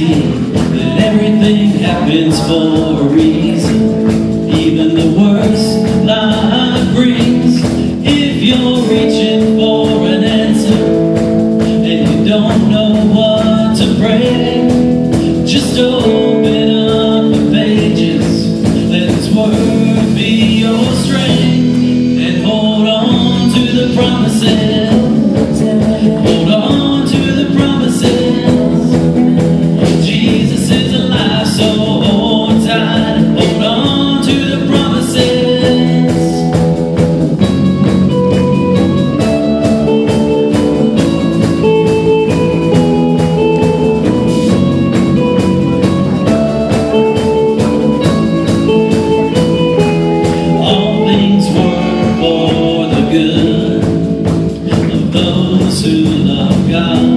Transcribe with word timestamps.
see 0.00 0.22
that 0.76 1.02
everything 1.08 1.70
happens 1.84 2.40
for 2.48 3.02
a 3.02 3.08
reason, 3.08 4.08
even 4.48 4.94
the 4.94 5.08
worst 5.20 5.68
life 6.06 6.94
brings. 6.94 7.60
If 8.02 8.42
you're 8.48 8.80
reaching 8.88 9.58
for 9.58 10.06
an 10.08 10.24
answer 10.24 10.84
and 11.88 12.08
you 12.08 12.28
don't 12.28 12.70
know 12.70 12.92
what 13.14 13.76
to 13.80 13.86
pray, 14.00 15.44
just 15.44 15.78
open 15.78 16.70
up 16.70 17.24
the 17.34 17.50
pages, 17.52 18.26
let 18.90 19.10
His 19.10 19.28
word 19.34 20.14
be 20.14 20.60
your 20.64 20.84
strength, 21.02 22.24
and 22.26 22.44
hold 22.44 22.88
on 22.88 23.50
to 23.52 23.60
the 23.76 23.94
promises. 23.94 24.99
야. 56.70 57.09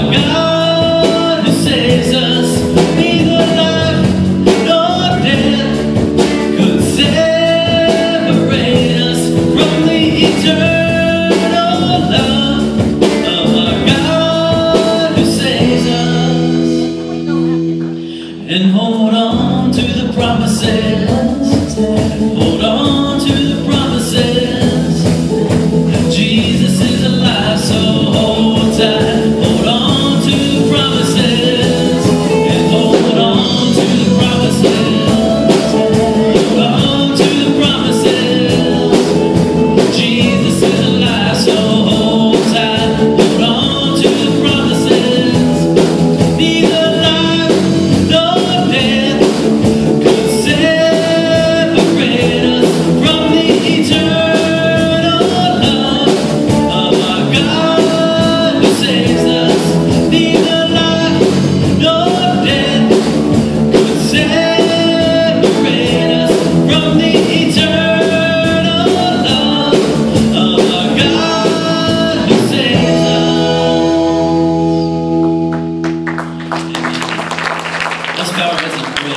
I've 0.00 0.47